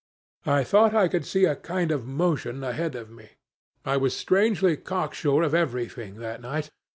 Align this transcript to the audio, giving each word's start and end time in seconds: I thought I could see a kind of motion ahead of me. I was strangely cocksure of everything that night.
I 0.47 0.63
thought 0.63 0.95
I 0.95 1.07
could 1.07 1.27
see 1.27 1.45
a 1.45 1.55
kind 1.55 1.91
of 1.91 2.07
motion 2.07 2.63
ahead 2.63 2.95
of 2.95 3.11
me. 3.11 3.33
I 3.85 3.97
was 3.97 4.17
strangely 4.17 4.75
cocksure 4.75 5.43
of 5.43 5.53
everything 5.53 6.15
that 6.15 6.41
night. 6.41 6.71